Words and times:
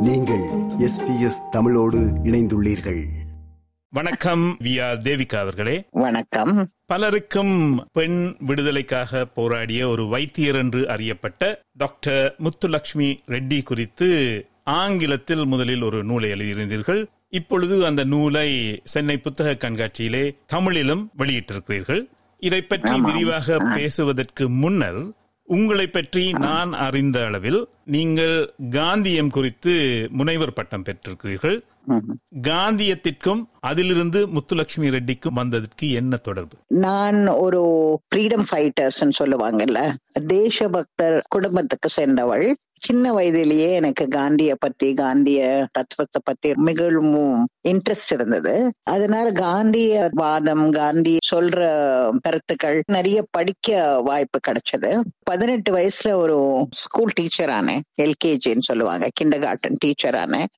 நீங்கள் 0.00 0.44
எஸ்பிஎஸ் 0.78 1.48
தமிழோடு 1.50 1.98
இணைந்துள்ளீர்கள். 2.24 3.04
வணக்கம் 3.88 4.56
வி 4.62 4.82
ஆர் 4.82 4.98
தேவிகா 4.98 5.34
அவர்களே. 5.34 5.88
வணக்கம். 5.90 6.68
பலருக்கும் 6.86 7.86
பெண் 7.92 8.36
விடுதலைக்காக 8.38 9.24
போராடிய 9.24 9.88
ஒரு 9.88 10.06
வைத்தியர் 10.06 10.56
என்று 10.56 10.88
அறியப்பட்ட 10.88 11.62
டாக்டர் 11.72 12.36
முத்துலட்சுமி 12.38 13.16
ரெட்டி 13.28 13.62
குறித்து 13.62 14.08
ஆங்கிலத்தில் 14.64 15.44
முதலில் 15.44 15.82
ஒரு 15.82 16.04
நூலை 16.04 16.32
எழுதியிருந்தீர்கள். 16.32 17.06
இப்பொழுது 17.28 17.86
அந்த 17.86 18.04
நூலை 18.04 18.80
சென்னை 18.84 19.18
புத்தக 19.18 19.68
கண்காட்சியிலே 19.68 20.36
தமிழிலும் 20.46 21.10
வெளியிட்டிருக்கிறீர்கள். 21.18 22.08
இதை 22.38 22.62
பற்றி 22.62 23.00
விரிவாக 23.00 23.56
பேசுவதற்கு 23.76 24.48
முன்னர் 24.48 25.18
உங்களை 25.44 25.86
பற்றி 25.86 26.32
நான் 26.32 26.72
அறிந்த 26.72 27.24
அளவில் 27.24 27.68
நீங்கள் 27.90 28.36
காந்தியம் 28.70 29.30
குறித்து 29.30 29.74
முனைவர் 30.10 30.52
பட்டம் 30.52 30.84
பெற்றிருக்கிறீர்கள். 30.84 31.58
காந்தியத்திற்கும் 32.48 33.42
அதிலிருந்து 33.60 34.20
முத்துலட்சுமி 34.26 34.88
ரெட்டிக்கும் 34.88 35.38
வந்ததற்கு 35.40 35.86
என்ன 35.92 36.16
தொடர்பு? 36.16 36.56
நான் 36.66 37.20
ஒரு 37.26 37.62
ஃப்ரீடம் 38.08 38.46
ஃபைட்டர்ஸ் 38.50 39.06
சொல்லுவாங்கல்ல 39.18 39.80
தேசபக்தர் 40.26 41.24
குடும்பத்துக்கு 41.28 41.88
சேர்ந்தவள். 41.88 42.48
சின்ன 42.80 43.12
வயதிலேயே 43.12 43.70
எனக்கு 43.72 44.04
காந்திய 44.08 44.52
பத்தி 44.58 44.94
காந்திய 44.94 45.40
தத்துவத்தை 45.72 46.20
பத்தி 46.24 46.50
மிகவும் 46.54 47.48
இன்ட்ரெஸ்ட் 47.68 48.12
இருந்தது. 48.12 48.54
அதனால 48.82 49.26
காந்திய 49.32 50.08
வாதம் 50.12 50.64
காந்தி 50.70 51.16
சொல்ற 51.30 51.58
கருத்துக்கள் 52.20 52.78
நிறைய 52.86 53.18
படிக்க 53.30 54.00
வாய்ப்பு 54.00 54.40
கிடைச்சது. 54.46 54.92
பதினெட்டு 55.22 55.70
வயசுல 55.76 56.12
ஒரு 56.12 56.38
ஸ்கூல் 56.70 57.14
டீச்சர் 57.14 57.50
ஆனேன். 57.50 57.79
எல்கேஜின்னு 58.02 58.60
சொல்லுவாங்க 58.60 59.08
கிண்டர் 59.14 59.42
கார்டன் 59.42 59.80
டீச்சர் 59.80 60.16
ஆனேன் 60.16 60.48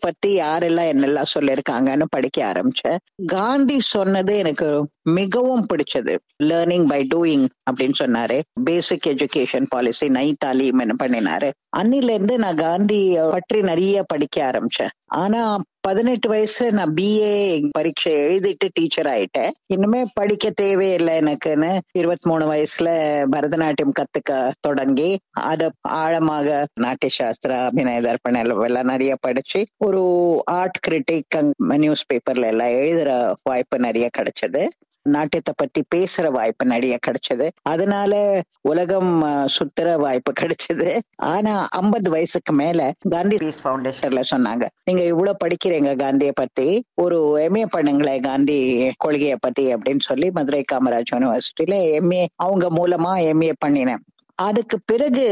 பத்தி 0.00 0.30
யாரெல்லாம் 0.38 0.90
என்னெல்லாம் 0.92 1.32
சொல்லியிருக்காங்கன்னு 1.34 2.06
படிக்க 2.10 2.38
ஆரம்பிச்சேன் 2.46 2.98
காந்தி 3.32 3.78
சொன்னது 3.88 4.34
எனக்கு 4.36 4.68
மிகவும் 5.06 5.66
பிடிச்சது. 5.66 6.18
லேர்னிங் 6.42 6.86
பை 6.88 7.06
டூயிங் 7.14 7.46
அப்படின்னு 7.70 7.98
சொன்னாரு. 7.98 8.40
பேசிக் 8.64 9.06
எஜுகேஷன் 9.06 9.66
பாலிசி 9.68 10.08
நை 10.08 10.34
தாலீம் 10.38 10.78
என்ன 10.78 10.94
பண்ணினாரு. 11.02 11.50
அன்னில 11.76 12.10
இருந்து 12.16 12.38
நான் 12.38 12.56
காந்தி 12.56 13.18
பற்றி 13.30 13.60
நிறைய 13.60 14.02
படிக்க 14.06 14.50
ஆரம்பிச்சேன். 14.50 14.92
ஆனா 15.04 15.60
பதினெட்டு 15.80 16.28
வயசுல 16.28 16.70
நான் 16.70 16.94
பிஏ 16.94 17.68
பரீட்சை 17.70 18.12
எழுதிட்டு 18.12 18.68
டீச்சர் 18.72 19.06
ஆயிட்டேன். 19.06 19.50
இனிமே 19.66 20.04
படிக்க 20.14 20.50
தேவையில்லை 20.50 21.18
எனக்குன்னு 21.18 21.78
இருபத்தி 21.92 22.30
மூணு 22.30 22.52
வயசுல 22.52 22.88
பரதநாட்டியம் 23.32 23.96
கத்துக்க 24.00 24.52
தொடங்கி 24.60 25.18
அத 25.30 25.70
ஆழமாக 25.80 26.66
நாட்டிய 26.80 27.12
சாஸ்திரா 27.18 27.58
அபிநய 27.66 28.00
தர்ப்பண 28.00 28.64
எல்லாம் 28.64 28.86
நிறைய 28.86 29.16
படிச்சு 29.20 29.64
ஒரு 29.76 30.02
ஆர்ட் 30.46 30.78
கிரிட்டிக் 30.88 31.52
நியூஸ் 31.56 32.04
பேப்பர்ல 32.12 32.46
எல்லாம் 32.46 32.68
எழுதுற 32.68 33.32
வாய்ப்பு 33.42 33.78
நிறைய 33.78 34.08
கிடைச்சது. 34.18 34.68
நாட்டியத்தை 35.14 35.54
பத்தி 35.56 35.80
பேசுற 35.94 36.26
வாய்ப்பு 36.30 36.64
நிறைய 36.66 36.96
கிடைச்சது. 37.06 37.46
அதனால 37.62 38.12
உலகம் 38.60 39.12
சுத்துற 39.56 39.88
வாய்ப்பு 39.98 40.32
கிடைச்சது. 40.40 40.88
ஆனா 41.32 41.54
ஐம்பது 41.70 42.10
வயசுக்கு 42.10 42.52
மேல 42.52 42.92
காந்தி 43.10 43.36
பீஸ் 43.36 43.62
பவுண்டேஷன்ல 43.64 44.22
சொன்னாங்க 44.30 44.64
நீங்க 44.84 45.02
இவ்வளவு 45.02 45.40
படிக்கிறீங்க 45.44 45.92
காந்திய 45.96 46.32
பத்தி 46.34 46.68
ஒரு 46.94 47.18
எம்ஏ 47.46 47.64
பண்ணுங்களேன் 47.76 48.20
காந்தி 48.20 48.58
கொள்கையை 48.96 49.36
பத்தி 49.40 49.64
அப்படின்னு 49.74 50.08
சொல்லி 50.08 50.30
மதுரை 50.30 50.64
காமராஜ் 50.72 51.14
யூனிவர்சிட்டியில 51.14 51.78
எம்ஏ 52.00 52.22
அவங்க 52.36 52.66
மூலமா 52.78 53.12
எம்ஏ 53.32 53.52
பண்ணினேன். 53.64 54.04
அதுக்கு 54.38 54.76
பிறகு 54.84 55.26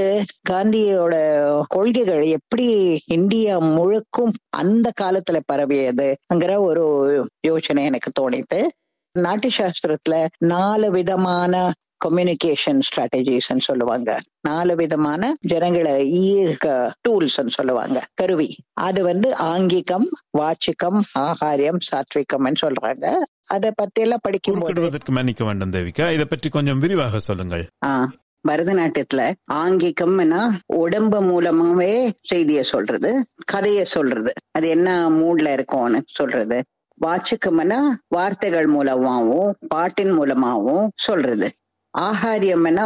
காந்தியோட 0.51 1.15
கொள்கைகள் 1.69 2.23
எப்படி 2.37 2.67
இந்தியா 3.07 3.55
முழுக்கும் 3.61 4.33
அந்த 4.57 4.93
காலத்துல 5.01 5.41
பரவியதுங்கிற 5.53 6.53
ஒரு 6.59 6.85
யோசனை 7.41 7.85
எனக்கு 7.85 8.11
தோணித்து 8.21 8.61
நாட்டிய 9.19 9.57
சாஸ்திரத்துல 9.59 10.27
நாலு 10.39 10.91
விதமான 10.91 11.73
கம்யூனிகேஷன் 12.09 12.81
ஸ்ட்ராட்டஜிஸ் 12.81 13.59
சொல்லுவாங்க. 13.59 14.21
நாலு 14.41 14.77
விதமான 14.77 15.35
ஜனங்களை 15.41 16.13
ஈர்க்க 16.31 16.91
டூல்ஸ் 17.09 17.47
சொல்லுவாங்க. 17.47 18.07
கருவி. 18.15 18.57
அது 18.73 19.03
வந்து 19.03 19.35
ஆங்கிகம் 19.43 20.07
வாச்சிக்கம் 20.39 21.01
ஆகாரியம் 21.19 21.79
சாத்விகம் 21.93 22.55
சொல்றாங்க. 22.67 23.17
அத 23.47 23.73
பத்தி 23.75 24.03
எல்லாம் 24.03 24.19
படிக்கும் 24.23 24.59
போது 24.59 24.91
மன்னிக்க 25.11 25.45
வேண்டும் 25.45 25.71
தேவிகா. 25.71 26.13
இதை 26.13 26.25
பற்றி 26.25 26.49
கொஞ்சம் 26.49 26.79
விரிவாக 26.79 27.19
சொல்லுங்கள். 27.19 27.69
ஆஹ் 27.87 28.07
பரதநாட்டியத்துல 28.49 29.33
ஆங்கிகம்னா 29.53 30.59
உடம்பு 30.67 31.23
மூலமாவே 31.23 32.11
செய்திய 32.35 32.61
சொல்றது 32.61 33.27
கதைய 33.53 33.83
சொல்றது. 33.83 34.33
அது 34.51 34.69
என்ன 34.69 35.11
மூட்ல 35.11 35.53
இருக்கும்னு 35.53 36.03
சொல்றது. 36.07 36.65
வாச்சுக்கம்னா 37.01 37.81
வார்த்தைகள் 38.09 38.71
மூலமாவும் 38.71 39.51
பாட்டின் 39.69 40.19
மூலமாவும் 40.19 40.89
சொல்றது. 40.95 41.51
ஆகாரியம்னா 41.99 42.85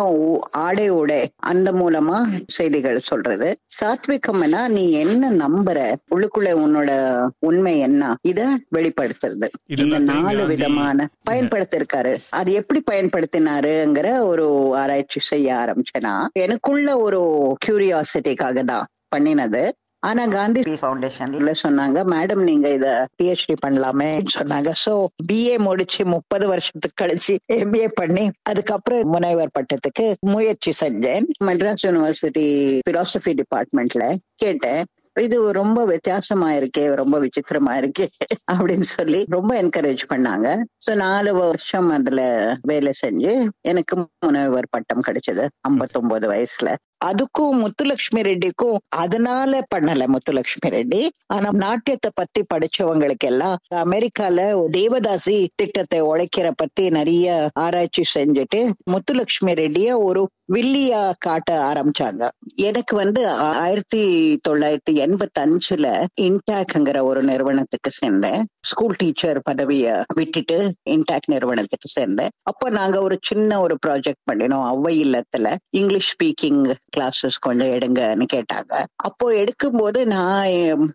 ஆடை 0.51 0.89
உடை 0.89 1.31
அந்த 1.37 1.73
மூலமா 1.73 2.45
செய்திகள் 2.47 2.99
சொல்றது. 2.99 3.57
சாத்விகம்னா 3.79 4.69
நீ 4.69 4.93
என்ன 4.93 5.31
நம்புற? 5.31 5.95
உள்ளுக்குள்ள 6.15 6.51
உன்னோட 6.65 6.91
உண்மை 7.39 7.79
என்ன? 7.79 8.15
இத 8.23 8.49
வெளிப்படுத்துறது. 8.75 9.49
இந்த 9.67 9.99
நாலு 9.99 10.47
விதமான 10.47 11.09
பயன்படுத்திருக்காரு. 11.31 12.17
அது 12.31 12.53
எப்படி 12.53 12.83
பயன்படுத்தினாருங்கிற 12.91 14.19
ஒரு 14.19 14.77
ஆராய்ச்சி 14.77 15.21
செய்ய 15.21 15.55
ஆரம்பிச்சேன்னா 15.55 16.27
எனக்குள்ள 16.33 16.99
ஒரு 16.99 17.21
கியூரியாசிட்டிக்காக 17.67 18.65
தான் 18.65 18.87
பண்ணினது. 19.17 19.71
ஆனா 20.03 20.27
காந்தி 20.27 20.61
ஃபவுண்டேஷன்ல 20.81 21.53
சொன்னாங்க 21.63 21.99
மேடம் 22.13 22.43
நீங்க 22.49 22.69
இத 22.69 22.89
பிஹெச்டி 23.19 23.55
பண்ணலாமே 23.65 24.11
சொன்னாங்க. 24.35 24.71
சோ 24.85 24.93
பிஏ 25.29 25.57
முடிச்சு 25.59 26.03
முப்பது 26.07 26.47
வருஷத்துக்கு 26.47 26.99
கழிச்சு 27.03 27.35
எம்பிஏ 27.57 27.89
பண்ணி 27.95 28.25
அதுக்கப்புறம் 28.43 29.11
முனைவர் 29.15 29.55
பட்டத்துக்கு 29.59 30.07
முயற்சி 30.35 30.73
செஞ்சேன். 30.85 31.27
மெட்ராஸ் 31.45 31.85
யூனிவர்சிட்டி 31.87 32.47
பிலாசபி 32.91 33.35
டிபார்ட்மெண்ட்ல 33.43 34.07
கேட்டேன். 34.35 34.83
இது 35.17 35.53
ரொம்ப 35.53 35.85
வித்தியாசமா 35.85 36.49
இருக்கே 36.53 36.83
ரொம்ப 36.95 37.17
விசித்திரமா 37.21 37.73
இருக்கே 37.81 38.07
அப்படின்னு 38.53 38.87
சொல்லி 38.97 39.21
ரொம்ப 39.29 39.63
என்கரேஜ் 39.63 40.05
பண்ணாங்க. 40.13 40.49
சோ 40.87 40.95
நாலு 40.97 41.35
வருஷம் 41.35 41.89
அதுல 41.91 42.21
வேலை 42.63 42.93
செஞ்சு 43.05 43.33
எனக்கு 43.63 43.97
முனைவர் 44.27 44.69
பட்டம் 44.71 45.07
கிடைச்சது 45.07 45.47
ஐம்பத்தொன்பது 45.61 46.29
வயசுல. 46.35 46.71
அதுக்கும் 47.05 47.59
முத்துலட்சுமி 47.63 48.23
ரெட்டிக்கும் 48.29 48.79
அதனால 48.89 49.61
பண்ணல 49.75 50.07
முத்துலட்சுமி 50.15 50.69
ரெட்டி. 50.69 51.09
ஆனா 51.27 51.49
நாட்டியத்தை 51.53 52.11
பத்தி 52.15 52.43
படிச்சவங்களுக்கு 52.55 53.27
எல்லாம் 53.27 53.57
அமெரிக்கால 53.85 54.39
தேவதாசி 54.77 55.47
திட்டத்தை 55.55 56.01
உழைக்கிற 56.03 56.51
பத்தி 56.57 56.91
நிறைய 56.91 57.51
ஆராய்ச்சி 57.55 58.05
செஞ்சுட்டு 58.15 58.71
முத்துலட்சுமி 58.91 59.55
ரெட்டிய 59.63 59.99
ஒரு 59.99 60.29
வில்லியா 60.53 61.13
காட்ட 61.19 61.49
ஆரம்பிச்சாங்க. 61.71 62.29
எனக்கு 62.55 62.97
வந்து 62.97 63.29
ஆயிரத்தி 63.29 64.03
தொள்ளாயிரத்தி 64.49 64.93
எண்பத்தி 65.05 65.41
அஞ்சுல 65.41 65.87
இன்டாக்ங்கிற 66.21 67.03
ஒரு 67.03 67.23
நிறுவனத்துக்கு 67.23 67.91
சேர்ந்தேன். 67.99 68.43
ஸ்கூல் 68.67 68.95
டீச்சர் 68.97 69.41
பதவிய 69.43 70.05
விட்டுட்டு 70.15 70.73
இன்டாக் 70.91 71.29
நிறுவனத்துக்கு 71.29 71.89
சேர்ந்தேன். 72.01 72.29
அப்ப 72.43 72.71
நாங்க 72.71 73.01
ஒரு 73.01 73.19
சின்ன 73.23 73.61
ஒரு 73.61 73.79
ப்ராஜெக்ட் 73.87 74.25
பண்ணினோம். 74.31 74.67
அவ்வை 74.73 74.95
இல்லத்துல 75.05 75.55
இங்கிலீஷ் 75.71 76.15
ஸ்பீக்கிங் 76.15 76.75
கிளாஸஸ் 76.97 77.39
கொஞ்சம் 77.41 77.67
எடுங்கன்னு 77.67 78.25
கேட்டாங்க. 78.33 78.85
அப்போ 78.97 79.29
எடுக்கும் 79.29 79.77
போது 79.77 80.07
நான் 80.07 80.47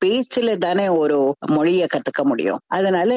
பேச்சுல 0.05 0.57
தானே 0.57 0.87
ஒரு 0.87 1.35
மொழியை 1.47 1.87
கத்துக்க 1.93 2.23
முடியும். 2.23 2.59
அதனால 2.67 3.15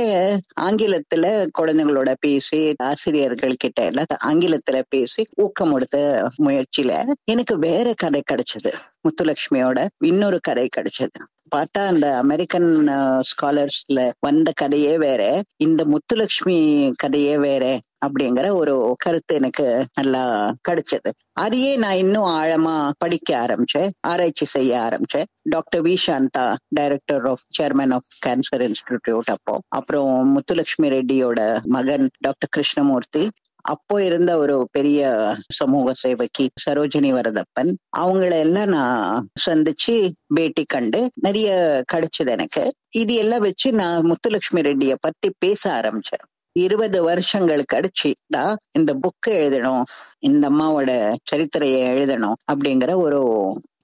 ஆங்கிலத்துல 0.60 1.46
குழந்தைங்களோட 1.58 2.14
பேசி 2.20 2.74
ஆசிரியர்கள் 2.78 3.54
கிட்ட 3.56 3.84
எல்லாம் 3.84 4.06
ஆங்கிலத்துல 4.24 4.82
பேசி 4.88 5.26
ஊக்கம் 5.34 5.70
கொடுத்த 5.70 6.28
முயற்சியில 6.42 7.12
எனக்கு 7.24 7.58
வேற 7.58 7.92
கதை 7.96 8.22
கிடைச்சது. 8.32 8.72
முத்துலட்சுமியோட 9.02 9.86
இன்னொரு 10.04 10.40
கதை 10.40 10.68
கிடைச்சது. 10.76 11.20
பார்த்தா 11.56 11.86
அந்த 11.86 12.16
அமெரிக்கன் 12.16 12.88
ஸ்காலர்ஸ்ல 13.20 14.10
வந்த 14.20 14.52
கதையே 14.54 14.98
வேற. 14.98 15.42
இந்த 15.56 15.84
முத்துலட்சுமி 15.84 16.90
கதையே 16.96 17.38
வேற. 17.38 17.80
அப்படிங்கிற 18.06 18.50
ஒரு 18.50 18.94
கருத்து 18.98 19.34
எனக்கு 19.34 19.86
நல்லா 19.94 20.54
கிடைச்சது. 20.68 21.10
அதையே 21.32 21.76
நான் 21.76 21.96
இன்னும் 21.96 22.24
ஆழமா 22.24 22.90
படிக்க 22.98 23.46
ஆரம்பிச்சேன். 23.46 23.90
ஆராய்ச்சி 24.00 24.44
செய்ய 24.44 24.80
ஆரம்பிச்சேன். 24.80 25.24
Doctor 25.42 25.82
V. 25.82 25.96
Shanta 26.06 26.56
director 26.68 27.26
of 27.26 27.44
chairman 27.58 27.92
of 27.92 28.08
cancer 28.26 28.56
institute 28.56 29.30
அப்போ. 29.30 29.58
அப்புறம் 29.68 30.38
முத்துலட்சுமி 30.38 30.88
ரெட்டியோட 30.88 31.62
மகன் 31.62 32.10
டாக்டர் 32.18 32.48
கிருஷ்ணமூர்த்தி. 32.50 33.28
அப்போ 33.62 34.04
இருந்த 34.04 34.36
ஒரு 34.36 34.68
பெரிய 34.72 35.34
சமூக 35.48 35.92
சேவைக்கு 35.94 36.48
சரோஜினி 36.70 37.10
வரதப்பன். 37.12 37.74
அவங்கள 37.96 38.30
எல்லாம் 38.30 38.68
நான் 38.68 39.28
சந்திச்சு 39.48 40.10
பேட்டி 40.26 40.64
கண்டு 40.64 41.10
நிறைய 41.14 41.82
கிடைச்சது 41.92 42.26
எனக்கு. 42.26 42.74
இது 42.90 43.14
எல்லாம் 43.14 43.40
வச்சு 43.40 43.72
நான் 43.72 44.04
முத்துலட்சுமி 44.04 44.62
ரெட்டிய 44.62 44.94
பத்தி 45.00 45.32
பேச 45.38 45.80
ஆரம்பிச்சேன். 45.80 46.35
இருபது 46.56 46.98
வருஷங்கள் 47.02 47.62
கழிச்சு 47.72 48.10
தான் 48.28 48.54
இந்த 48.72 48.90
புக்கு 48.94 49.30
எழுதணும் 49.38 49.84
இந்த 50.20 50.44
அம்மாவோட 50.50 50.90
சரித்திரையை 51.30 51.80
எழுதணும் 51.92 52.38
அப்படிங்கிற 52.52 52.92
ஒரு 52.96 53.20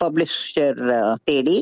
பப்ளிஷர் 0.02 0.80
தேடி 1.30 1.56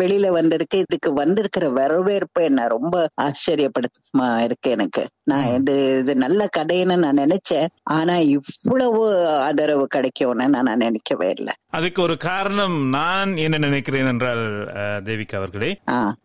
வெளியில 0.00 0.28
வந்திருக்கு. 0.38 0.78
இதுக்கு 0.86 1.12
வந்திருக்கிற 1.22 1.64
வரவேற்பு 1.80 2.42
என்ன 2.50 2.66
ரொம்ப 2.76 2.96
ஆச்சரியப்படுத்தமா 3.22 4.28
இருக்கு 4.46 4.70
எனக்கு. 4.76 5.04
நான் 5.30 5.46
இது 5.58 5.74
இது 6.00 6.12
நல்ல 6.24 6.40
கதைன்னு 6.56 6.96
நான் 7.04 7.22
நினைச்சேன். 7.24 7.70
ஆனா 7.96 8.16
இவ்வளவு 8.34 9.02
ஆதரவு 9.48 9.86
கிடைக்கும்னு 9.94 10.48
நான் 10.54 10.82
நினைக்கவே 10.86 11.28
இல்லை. 11.36 11.54
அதுக்கு 11.78 12.00
ஒரு 12.02 12.16
காரணம் 12.26 12.76
நான் 12.88 13.32
என்ன 13.44 13.56
நினைக்கிறேன் 13.64 14.10
என்றால் 14.12 14.44
தேவிகா 15.08 15.36
அவர்களே. 15.40 15.70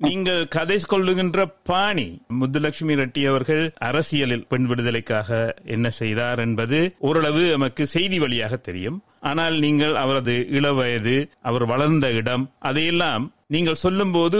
நீங்கள் 0.07 0.43
கதை 0.57 0.77
கொள்ளுகின்ற 0.93 1.39
பாணி 1.69 2.07
முத்துலட்சுமி 2.39 2.95
ரெட்டி 3.01 3.23
அவர்கள் 3.31 3.63
அரசியலில் 3.89 4.47
பெண் 4.51 4.67
விடுதலைக்காக 4.71 5.39
என்ன 5.75 5.89
செய்தார் 6.01 6.39
என்பது 6.47 6.79
ஓரளவு 7.09 7.43
நமக்கு 7.55 7.85
செய்தி 7.95 8.19
வழியாக 8.19 8.55
தெரியும். 8.67 8.99
ஆனால் 9.29 9.55
நீங்கள் 9.65 9.95
அவரது 10.03 10.35
இளவயது 10.57 11.15
அவர் 11.49 11.65
வளர்ந்த 11.65 12.07
இடம் 12.19 12.45
அதையெல்லாம் 12.69 13.25
நீங்கள் 13.55 13.83
சொல்லும்போது 13.85 14.39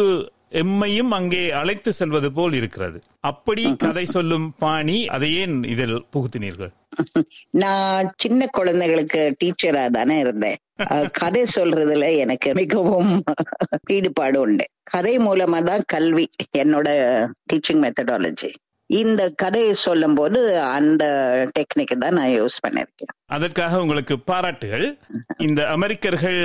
எம்மையும் 0.62 1.12
அங்கே 1.18 1.42
அழைத்து 1.60 1.92
செல்வது 1.98 2.30
போல் 2.38 2.56
இருக்கிறது. 2.60 2.98
அப்படி 3.30 3.64
கதை 3.84 4.04
சொல்லும் 4.06 4.48
பாணி 4.64 4.98
அதை 5.16 5.30
ஏன் 5.42 5.56
இதில் 5.74 5.96
புகுத்தினீர்கள்? 6.14 6.72
நான் 7.64 8.10
சின்ன 8.24 8.48
குழந்தைகளுக்கு 8.58 9.22
டீச்சரா 9.42 9.84
தானே 9.98 10.18
இருந்தேன். 10.20 10.60
கதை 11.22 11.44
சொல்றதுல 11.56 12.10
எனக்கு 12.24 12.52
மிகவும் 12.62 13.14
ஈடுபாடு 13.96 14.40
உண்டு. 14.46 14.66
கதை 14.94 15.16
மூலமா 15.28 15.62
தான் 15.72 15.88
கல்வி 15.96 16.26
என்னோட 16.64 16.90
டீச்சிங் 17.52 17.82
மெத்தடாலஜி 17.86 18.52
இந்த 18.90 19.24
கதையை 19.42 19.74
சொல்லும் 19.88 20.16
போது 20.16 20.40
அந்த 20.78 21.04
டெக்னிக் 21.58 22.02
தான் 22.04 22.18
நான் 22.20 22.34
யூஸ் 22.40 22.58
பண்ணிருக்கேன் 22.64 23.14
அதற்காக 23.36 23.80
உங்களுக்கு 23.84 24.16
பாராட்டுகள். 24.32 24.86
இந்த 25.48 25.62
அமெரிக்கர்கள் 25.76 26.40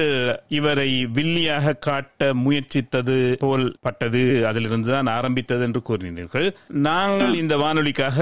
இவரை 0.58 0.88
வில்லியாக 1.16 1.74
காட்ட 1.86 2.28
முயற்சித்தது 2.44 3.16
போல் 3.44 3.66
பட்டது 3.86 4.22
அதிலிருந்து 4.50 4.88
தான் 4.94 5.10
ஆரம்பித்தது 5.16 5.64
என்று 5.68 5.82
கூறினீர்கள். 5.88 6.48
நாங்கள் 6.88 7.34
இந்த 7.42 7.56
வானொலிக்காக 7.62 8.18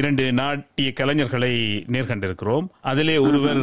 இரண்டு 0.00 0.26
நாட்டிய 0.40 0.90
கலைஞர்களை 1.00 1.52
நேர்கண்டிருக்கிறோம். 1.94 2.68
அதிலே 2.92 3.16
ஒருவர் 3.26 3.62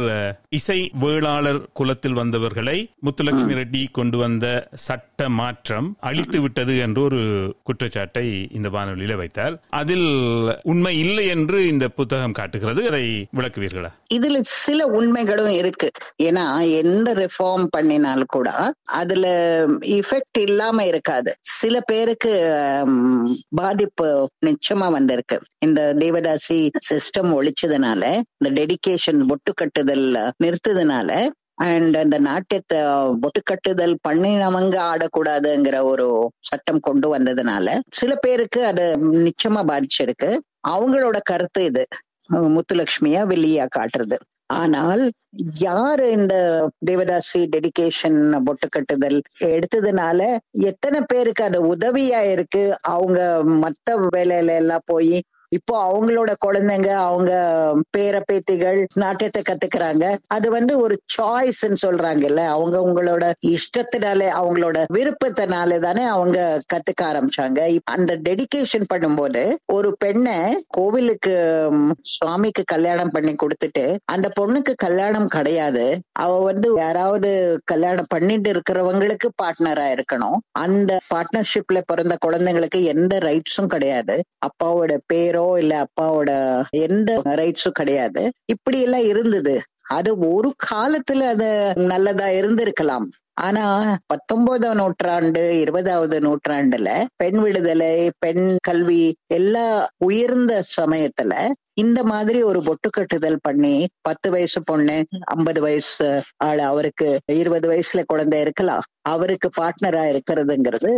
இசை 0.58 0.78
வேளாளர் 1.04 1.60
குலத்தில் 1.80 2.18
வந்தவர்களை 2.20 2.76
முத்துலட்சுமி 3.06 3.58
ரெட்டி 3.60 3.82
கொண்டு 3.90 4.18
வந்த 4.18 4.46
சட்ட 4.86 5.28
மாற்றம் 5.40 5.88
அழித்து 6.10 6.38
விட்டது 6.40 6.74
என்று 6.86 7.02
ஒரு 7.02 7.20
குற்றச்சாட்டை 7.62 8.26
இந்த 8.58 8.68
வானொலியில 8.68 9.16
வைத்தார். 9.22 9.56
அதில் 9.80 10.08
உண்மை 10.72 10.94
இல்லை 10.98 11.26
என்று 11.36 11.58
இந்த 11.72 11.88
புத்தகம் 11.98 12.38
காட்டுகிறது. 12.40 12.82
அதை 12.90 13.04
விளக்குவீர்களா? 13.38 13.90
இதுல 14.12 14.36
சில 14.56 14.86
உண்மைகளும் 14.96 15.54
இருக்கு. 15.60 15.88
ஏன்னா 16.22 16.44
எந்த 16.80 17.08
ரிஃபார்ம் 17.14 17.66
பண்ணினாலும் 17.70 18.32
கூட 18.34 18.48
அதுல 19.00 19.26
இஃபெக்ட் 19.98 20.40
இல்லாம 20.40 20.84
இருக்காது. 20.84 21.30
சில 21.58 21.74
பேருக்கு 21.90 22.32
பாதிப்பு 23.54 24.08
நிச்சயமா 24.46 24.88
வந்திருக்கு. 24.90 25.36
இந்த 25.58 25.80
தேவதாசி 25.98 26.58
சிஸ்டம் 26.88 27.32
ஒழிச்சதுனால 27.38 28.02
இந்த 28.36 28.50
டெடிகேஷன் 28.60 29.22
பொட்டு 29.28 29.52
கட்டுதல் 29.54 30.06
நிறுத்ததுனால 30.44 31.10
அண்ட் 31.62 31.96
அந்த 31.96 32.16
நாட்டியத்தை 32.20 32.78
பொட்டுக்கட்டுதல் 33.22 33.94
பண்ணினவங்க 34.08 34.76
ஆடக்கூடாதுங்கிற 34.92 35.76
ஒரு 35.82 36.06
சட்டம் 36.40 36.80
கொண்டு 36.80 37.08
வந்ததுனால 37.16 37.66
சில 37.92 38.12
பேருக்கு 38.16 38.60
அது 38.66 38.84
நிச்சயமா 39.26 39.62
பாதிச்சிருக்கு. 39.70 40.30
அவங்களோட 40.68 41.18
கருத்து 41.24 41.62
இது. 41.64 41.84
முத்துலட்சுமியா 42.54 43.22
வெள்ளியா 43.28 43.66
காட்டுறது. 43.76 44.16
ஆனால் 44.54 45.02
யாரு 45.60 46.06
இந்த 46.12 46.34
தேவதாசி 46.88 47.40
டெடிகேஷன் 47.54 48.18
பொட்டு 48.44 48.66
கட்டுதல் 48.68 49.18
எடுத்ததுனால 49.48 50.20
எத்தனை 50.68 51.00
பேருக்கு 51.06 51.44
அது 51.44 51.58
உதவியா 51.74 52.20
இருக்கு? 52.34 52.62
அவங்க 52.92 53.18
மத்த 53.62 53.86
வேலையில 54.14 54.56
எல்லாம் 54.56 54.86
போய் 54.86 55.14
இப்போ 55.52 55.74
அவங்களோட 55.88 56.30
குழந்தைங்க 56.44 56.90
அவங்க 57.06 57.32
பேர 57.96 58.14
பேத்திகள் 58.28 58.78
நாட்டியத்தை 58.94 59.42
கத்துக்கிறாங்க. 59.48 60.04
அது 60.26 60.46
வந்து 60.50 60.72
ஒரு 60.78 60.94
சாய்ஸ்ன்னு 61.14 61.80
சொல்றாங்கல்ல. 61.86 62.42
அவங்க 62.56 62.76
உங்களோட 62.78 63.24
இஷ்டத்தினாலே 63.54 64.28
அவங்களோட 64.40 64.78
விருப்பத்தினாலே 64.96 65.78
தானே 65.78 66.04
அவங்க 66.14 66.38
கத்துக்க 66.74 67.02
ஆரம்பிச்சாங்க. 67.10 67.60
அந்த 67.94 68.12
டெடிகேஷன் 68.28 68.86
பண்ணும்போது 68.94 69.42
ஒரு 69.72 69.90
பெண்ணை 69.98 70.36
கோவிலுக்கு 70.68 71.34
சுவாமிக்கு 72.14 72.64
கல்யாணம் 72.64 73.12
பண்ணி 73.12 73.34
கொடுத்துட்டு 73.42 73.84
அந்த 74.14 74.26
பொண்ணுக்கு 74.40 74.72
கல்யாணம் 74.76 75.28
கிடையாது. 75.28 75.84
அவ 76.24 76.32
வந்து 76.40 76.68
யாராவது 76.76 77.30
கல்யாணம் 77.64 78.10
பண்ணிட்டு 78.14 78.50
இருக்கிறவங்களுக்கு 78.52 79.28
பார்ட்னரா 79.42 79.86
இருக்கணும். 79.96 80.38
அந்த 80.64 80.92
பார்ட்னர்ஷிப்ல 81.12 81.80
பிறந்த 81.86 82.14
குழந்தைங்களுக்கு 82.26 82.80
எந்த 82.94 83.14
ரைட்ஸும் 83.28 83.72
கிடையாது. 83.74 84.16
அப்பாவோட 84.46 84.92
பேரோ 85.12 85.41
இல்ல 85.56 85.84
அப்பாவோட 85.84 86.30
எந்த 86.70 87.10
ரைட்ஸும் 87.34 87.78
கிடையாது. 87.80 88.22
இப்படி 88.46 88.82
எல்லாம் 88.82 89.04
இருந்தது. 89.04 89.54
அது 89.88 90.18
ஒரு 90.34 90.54
காலத்துல 90.70 91.22
அது 91.34 91.48
நல்லதா 91.76 92.28
இருந்திருக்கலாம். 92.28 93.06
ஆனா 93.36 93.64
பத்தொன்பதாம் 94.06 94.76
நூற்றாண்டு 94.76 95.42
இருபதாவது 95.60 96.16
நூற்றாண்டுல 96.20 96.88
பெண் 97.16 97.38
விடுதலை 97.38 97.92
பெண் 98.18 98.44
கல்வி 98.60 99.02
எல்லா 99.34 99.66
உயர்ந்த 100.04 100.62
சமயத்துல 100.76 101.34
இந்த 101.74 102.00
மாதிரி 102.02 102.42
ஒரு 102.42 102.62
பொட்டு 102.62 102.88
கட்டுதல் 102.90 103.38
பண்ணி 103.42 103.74
பத்து 104.00 104.30
வயசு 104.30 104.58
பொண்ணு 104.62 104.96
ஐம்பது 105.24 105.60
வயசு 105.60 106.06
ஆளு 106.44 106.62
அவருக்கு 106.62 107.06
இருபது 107.32 107.66
வயசுல 107.70 108.02
குழந்தை 108.06 108.40
இருக்கலாம் 108.40 108.84
அவருக்கு 109.02 109.48
பார்ட்னரா 109.60 110.02
இருக்கிறதுங்கிறது 110.10 110.90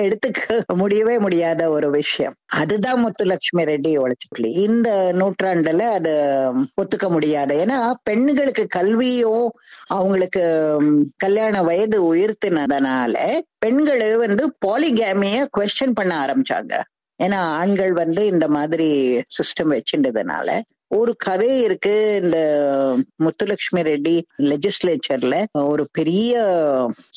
எடுத்துக்க 0.00 0.40
முடியவே 0.74 1.18
முடியாத 1.18 1.70
ஒரு 1.70 1.90
விஷயம். 1.90 2.34
அதுதான் 2.52 2.98
முத்துலட்சுமி 3.04 3.64
ரெட்டி 3.64 3.92
உழைச்சுள்ளி 3.98 4.50
இந்த 4.64 4.88
நூற்றாண்டுல 5.12 5.86
அது 5.92 6.12
ஒத்துக்க 6.82 7.08
முடியாது. 7.10 7.54
ஏன்னா 7.64 7.78
பெண்களுக்கு 8.02 8.66
கல்வியும் 8.68 9.46
அவங்களுக்கு 9.88 10.44
கல்யாண 11.16 11.62
வயசு 11.62 11.75
வயது 11.76 11.98
உயர்த்தினதுனால 12.10 13.14
பெண்கள் 13.58 14.04
வந்து 14.16 14.44
பாலிகேமிய 14.64 15.38
கொஸ்டின் 15.56 15.96
பண்ண 15.98 16.12
ஆரம்பிச்சாங்க. 16.24 16.74
ஏன்னா 17.20 17.38
ஆண்கள் 17.58 17.92
வந்து 17.94 18.22
இந்த 18.26 18.46
மாதிரி 18.48 18.88
சிஸ்டம் 19.36 19.72
வச்சுட்டதுனால. 19.74 20.48
ஒரு 20.96 21.12
கதை 21.16 21.48
இருக்கு 21.62 21.92
இந்த 22.22 22.38
முத்துலட்சுமி 23.24 23.80
ரெட்டி 23.82 24.14
லெஜிஸ்லேச்சர்ல 24.50 25.36
ஒரு 25.64 25.84
பெரிய 25.92 26.32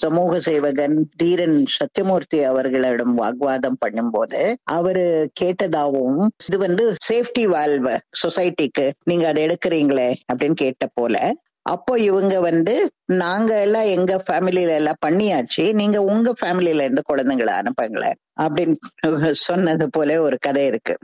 சமூக 0.03 0.39
சேவகன் 0.39 0.95
தீரன் 1.17 1.59
சத்யமூர்த்தி 1.75 2.39
அவர்களிடம் 2.43 3.13
வாக்குவாதம் 3.15 3.81
பண்ணும்போது 3.85 4.41
அவரு 4.77 5.05
கேட்டதாகவும் 5.41 6.23
இது 6.47 6.59
வந்து 6.67 6.87
சேஃப்டி 7.09 7.45
வால்வ் 7.53 7.91
சொசைட்டிக்கு 8.23 8.87
நீங்க 9.03 9.27
அதை 9.27 9.43
எடுக்கிறீங்களே 9.47 10.09
அப்படின்னு 10.29 10.59
கேட்ட 10.63 10.87
போல 10.93 11.15
அப்போ 11.73 11.93
இவங்க 11.99 12.35
வந்து 12.47 12.73
நாங்க 13.23 13.51
எல்லாம் 13.61 13.89
எங்க 13.97 14.13
ஃபேமிலில 14.27 14.71
எல்லாம் 14.79 15.01
பண்ணியாச்சு. 15.05 15.65
நீங்க 15.73 15.97
உங்க 16.11 16.33
ஃபேமிலியில 16.41 16.85
இருந்து 16.85 17.03
குழந்தைங்களை 17.11 17.53
அனுப்புங்களேன் 17.61 18.17
அப்படின்னு 18.41 19.31
சொன்னது 19.31 19.87
போல 19.89 20.21
ஒரு 20.21 20.37
கதை 20.39 20.65
இருக்கு. 20.65 20.95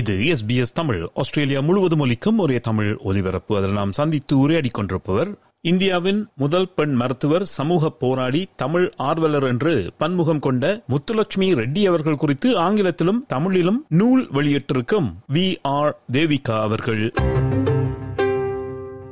இது 0.00 0.14
எஸ்பிஎஸ் 0.32 0.76
தமிழ். 0.80 1.02
ஆஸ்திரேலியா 1.14 1.60
முழுவதும் 1.60 2.02
ஒலிக்கும் 2.06 2.38
ஒரே 2.38 2.58
தமிழ் 2.60 2.90
ஒலிபரப்பு. 3.10 3.52
அதில் 3.56 3.78
நாம் 3.78 3.98
சந்தித்து 4.00 4.34
உரையாடி 4.38 4.68
கொண்டிருப்பவர் 4.68 5.30
இந்தியாவின் 5.60 6.20
முதல் 6.42 6.68
பெண் 6.76 6.94
மருத்துவர் 7.00 7.44
சமூக 7.56 7.90
போராளி 8.02 8.42
தமிழ் 8.62 8.86
ஆர்வலர் 9.08 9.46
என்று 9.48 9.72
பன்முகம் 9.98 10.44
கொண்ட 10.46 10.64
முத்துலட்சுமி 10.92 11.48
ரெட்டி 11.60 11.82
அவர்கள் 11.88 12.20
குறித்து 12.22 12.50
ஆங்கிலத்திலும் 12.58 13.20
தமிழிலும் 13.26 13.80
நூல் 14.00 14.22
வெளியிட்டிருக்கும் 14.34 15.10
வி 15.34 15.46
ஆர் 15.76 15.92
தேவிகா 16.12 16.56
அவர்கள். 16.60 17.04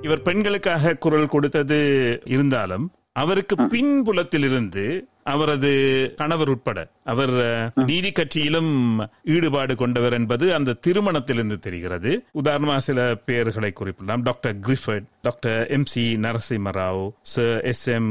இவர் 0.03 0.23
பெண்களுக்காக 0.23 0.97
குரல் 0.97 1.29
கொடுத்தது 1.29 1.79
இருந்தாலும் 2.27 2.87
அவருக்கு 3.13 3.55
பின்புலத்தில் 3.69 4.45
இருந்து 4.45 4.85
அவரது 5.35 5.71
கணவர் 6.17 6.53
உட்பட. 6.55 6.79
அவர் 7.05 7.35
நீதி 7.87 8.11
கட்சியிலும் 8.11 8.73
ஈடுபாடு 9.35 9.75
கொண்டவர் 9.83 10.17
என்பது 10.19 10.47
அந்த 10.55 10.77
திருமணத்திலிருந்து 10.87 11.59
தெரிகிறது. 11.67 12.13
உதாரணமாக 12.33 12.87
சில 12.89 12.99
பெயர்களை 13.29 13.71
குறிப்பிடலாம். 13.73 14.23
Doctor 14.23 14.57
கிரிஃபர்ட் 14.67 15.07
doctor 15.23 15.67
M 15.77 15.87
C 15.87 16.05
Narasimharao 16.25 17.03
sir 17.35 17.61
S 17.73 17.87
M 17.97 18.11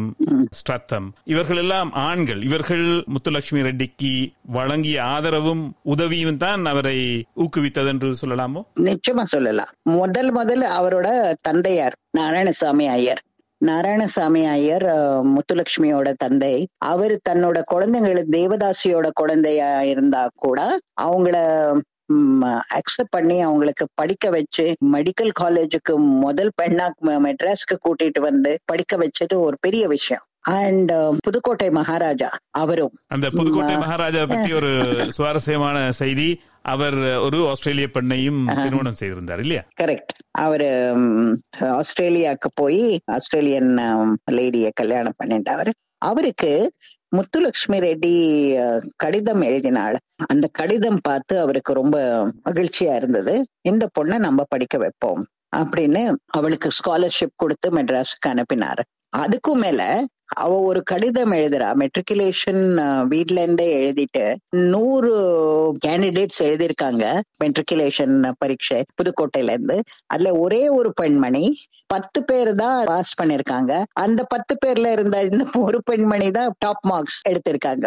ஸ்ட்ரத்தம் 0.60 1.08
இவர்கள் 1.24 1.58
எல்லாம் 1.58 1.92
ஆண்கள். 2.10 2.42
இவர்கள் 2.42 2.86
முத்துலட்சுமி 3.14 3.62
ரெட்டிக்கு 3.68 4.14
வழங்கிய 4.58 4.98
ஆதரவும் 5.04 5.64
உதவியும் 5.94 6.38
தான் 6.38 6.66
அவரை 6.66 6.98
ஊக்குவித்தது 7.36 7.92
என்று 7.94 8.10
சொல்லலாமோ? 8.22 8.62
நிச்சயமா 8.76 9.24
சொல்லலாம். 9.34 9.72
முதல் 9.82 10.32
முதல்ல 10.36 10.66
அவரோட 10.80 11.08
தந்தையார் 11.42 11.96
நாராயணசாமி 12.18 12.86
ஐயர். 12.98 13.22
நாராயணசாமி 13.66 14.42
ஐயர் 14.46 14.86
முத்துலட்சுமியோட 15.28 16.14
தந்தை. 16.18 16.68
அவர் 16.78 17.14
தன்னோட 17.30 17.62
குழந்தைங்களுக்கு 17.72 18.26
தேவதாசியோட 18.32 19.08
குழந்தையா 19.14 19.82
இருந்தா 19.82 20.24
கூட 20.36 20.78
அவங்கள 21.02 21.38
அக்செப்ட் 22.78 23.14
பண்ணி 23.16 23.38
அவங்களுக்கு 23.42 23.86
படிக்க 23.94 24.30
வச்சு 24.30 24.66
மெடிக்கல் 24.92 25.32
காலேஜுக்கு 25.40 25.96
முதல் 25.96 26.52
பெண்ணா 26.62 26.86
மெட்ராஸ்க்கு 27.26 27.76
கூட்டிட்டு 27.86 28.20
வந்து 28.20 28.58
படிக்க 28.66 28.98
வச்சது 28.98 29.36
ஒரு 29.48 29.58
பெரிய 29.60 29.88
விஷயம். 29.88 30.24
அண்ட் 30.42 30.92
புதுக்கோட்டை 31.20 31.70
மகாராஜா 31.70 32.30
அவரும். 32.52 32.94
அந்த 33.08 33.30
புதுக்கோட்டை 33.30 33.76
மகாராஜா 33.78 34.26
பற்றி 34.26 34.54
ஒரு 34.54 34.72
சுவாரஸ்யமான 35.10 35.92
செய்தி. 35.92 36.30
அவர் 36.68 36.98
ஒரு 37.18 37.40
ஆஸ்திரேலிய 37.48 37.88
பெண்ணையும் 37.94 38.40
திருமணம் 38.64 38.98
செய்திருந்தார் 39.00 39.40
இல்லையா? 39.40 39.62
கரெக்ட் 39.82 40.14
அவரு 40.38 40.70
ஆஸ்திரேலியாக்கு 41.80 42.50
போய் 42.54 42.82
ஆஸ்திரேலியன் 43.06 43.72
லேடிய 44.32 44.70
கல்யாணம் 44.74 45.20
பண்ணிட்டாரு 45.24 45.72
அவருக்கு 45.98 46.52
முத்துலட்சுமி 47.16 47.78
ரெட்டி 47.86 48.14
கடிதம் 48.96 49.42
எழுதினாள். 49.42 49.98
அந்த 50.26 50.46
கடிதம் 50.52 51.00
பார்த்து 51.02 51.40
அவருக்கு 51.40 51.72
ரொம்ப 51.74 51.98
மகிழ்ச்சியா 52.46 52.96
இருந்தது. 52.96 53.36
இந்த 53.62 53.88
பொண்ணை 54.00 54.18
நம்ம 54.18 54.44
படிக்க 54.48 54.78
வைப்போம் 54.78 55.24
அப்படின்னு 55.56 56.04
அவளுக்கு 56.38 56.70
ஸ்காலர்ஷிப் 56.80 57.40
கொடுத்து 57.42 57.70
மெட்ராஸுக்கு 57.78 58.28
அனுப்பினாரு. 58.28 58.84
அதுக்கும் 59.18 59.62
மேல 59.62 59.82
அவ 60.30 60.50
ஒரு 60.62 60.80
கடிதம் 60.84 61.32
எழுதுறா. 61.32 61.70
மெட்ரிகுலேஷன் 61.82 62.62
வீட்ல 63.08 63.42
இருந்தே 63.42 63.68
எழுதிட்டு 63.80 64.24
நூறு 64.72 65.12
கேண்டிடேட்ஸ் 65.86 66.42
எழுதியிருக்காங்க 66.42 67.04
மெட்ரிகுலேஷன் 67.44 68.16
பரீட்சை 68.38 68.80
புதுக்கோட்டையில 68.98 69.56
இருந்து 69.56 69.78
அதுல 70.08 70.32
ஒரே 70.40 70.64
ஒரு 70.80 70.92
பெண்மணி 70.94 71.46
பத்து 71.90 72.20
பேர் 72.24 72.52
தான் 72.56 72.78
பாஸ் 72.86 73.18
பண்ணிருக்காங்க. 73.22 73.72
அந்த 73.98 74.22
பத்து 74.28 74.56
பேர்ல 74.66 74.92
இருந்த 74.92 75.18
இந்த 75.24 75.46
ஒரு 75.62 75.80
பெண்மணி 75.84 76.30
தான் 76.32 76.52
டாப் 76.60 76.86
மார்க்ஸ் 76.86 77.20
எடுத்திருக்காங்க. 77.30 77.86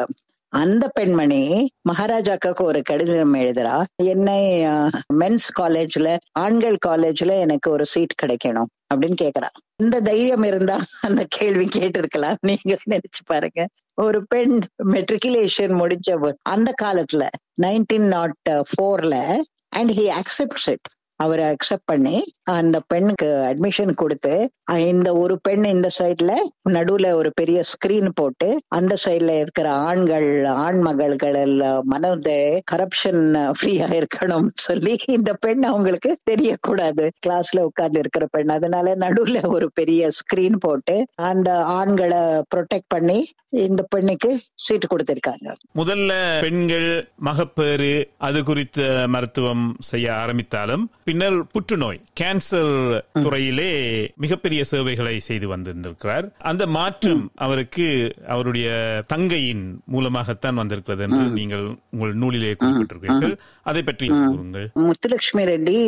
அந்த 0.50 0.88
பெண்மணி 0.88 1.70
மகாராஜாக்காக்கு 1.88 2.62
ஒரு 2.62 2.82
கடிதம் 2.82 3.34
எழுதுறா. 3.34 3.84
என்னை 3.96 4.66
மென்ஸ் 5.14 5.50
காலேஜ்ல 5.60 6.16
ஆண்கள் 6.32 6.76
காலேஜ்ல 6.86 7.38
எனக்கு 7.38 7.70
ஒரு 7.70 7.86
சீட் 7.86 8.18
கிடைக்கணும் 8.22 8.68
அப்படின்னு 8.94 9.14
கேக்குறா. 9.22 9.46
இந்த 9.76 10.00
தைரியம் 10.00 10.42
இருந்தா 10.42 10.80
அந்த 11.00 11.24
கேள்வி 11.28 11.68
கேட்டிருக்கலாம். 11.76 12.34
நீங்க 12.40 12.76
நினைச்சு 12.90 13.22
பாருங்க. 13.24 13.68
ஒரு 13.94 14.26
பெண் 14.26 14.60
மெட்ரிகுலேஷன் 14.84 15.76
முடிச்ச 15.80 16.32
அந்த 16.42 16.74
காலத்துல 16.82 17.28
நைன்டீன் 17.62 18.08
நாட் 18.08 18.48
ஃபோர்ல 18.48 19.38
அண்ட் 19.68 19.90
ஹி 19.90 20.10
அக்செப்ட்ஸ் 20.20 20.70
இட் 20.70 20.88
அவரை 21.22 21.44
அக்செப்ட் 21.46 21.88
பண்ணி 21.90 22.16
அந்த 22.50 22.76
பெண்ணுக்கு 22.88 23.28
அட்மிஷன் 23.50 23.94
கொடுத்து 23.94 24.34
இந்த 24.88 25.08
ஒரு 25.16 25.34
பெண் 25.42 25.64
இந்த 25.64 25.88
சைட்ல 25.98 26.32
நடுவுல 26.68 27.06
ஒரு 27.12 27.30
பெரிய 27.34 27.58
ஸ்கிரீன் 27.70 28.10
போட்டு 28.14 28.48
அந்த 28.68 28.96
சைட்ல 29.04 29.32
இருக்கிற 29.38 29.68
ஆண்கள் 29.88 30.28
ஆண் 30.64 30.80
மகள்கள் 30.80 31.38
எல்லாம் 31.44 31.88
மனத 31.90 32.28
கரப்ஷன் 32.72 33.22
ஃப்ரீயா 33.58 33.88
இருக்கணும் 34.00 34.48
சொல்லி 34.66 34.94
இந்த 35.06 35.30
பெண் 35.40 35.62
அவங்களுக்கு 35.62 36.10
தெரியக்கூடாது. 36.30 37.04
கிளாஸ்ல 37.26 37.64
உட்கார்ந்து 37.68 37.98
இருக்கிற 37.98 38.26
பெண். 38.30 38.52
அதனால 38.56 38.94
நடுவுல 39.04 39.40
ஒரு 39.46 39.68
பெரிய 39.74 40.10
ஸ்கிரீன் 40.18 40.58
போட்டு 40.58 40.96
அந்த 41.30 41.50
ஆண்களை 41.78 42.22
ப்ரொடெக்ட் 42.54 42.90
பண்ணி 42.94 43.18
இந்த 43.66 43.82
பெண்ணுக்கு 43.88 44.30
சீட்டு 44.64 44.86
கொடுத்திருக்காங்க. 44.86 45.48
முதல்ல 45.74 46.12
பெண்கள் 46.46 46.88
மகப்பேறு 47.28 47.92
அது 48.28 48.38
குறித்த 48.44 48.80
மருத்துவம் 49.08 49.66
செய்ய 49.90 50.06
ஆரம்பித்தாலும் 50.14 50.84
பின்னர் 51.10 51.38
புற்றுநோய் 51.52 51.98
கேன்சர் 52.18 52.74
துறையிலே 53.24 53.70
மிகப்பெரிய 54.24 54.60
சேவைகளை 54.70 55.14
செய்து 55.28 55.46
வந்திருந்திருக்கிறார். 55.52 56.26
அந்த 56.50 56.64
மாற்றம் 56.76 57.24
அவருக்கு 57.44 57.86
அவருடைய 58.34 58.68
தங்கையின் 59.12 59.64
மூலமாகத்தான் 59.94 60.60
வந்திருக்கிறது 60.60 61.02
என்று 61.06 61.24
நீங்கள் 61.38 61.64
உங்கள் 61.94 62.14
நூலிலே 62.22 62.52
குறிப்பிட்டிருக்கிறீர்கள். 62.60 63.34
அதை 63.70 63.82
பற்றி 63.88 64.08
கூறுங்கள். 64.08 64.68
முத்துலட்சுமி 64.86 65.46
ரெட்டி 65.52 65.80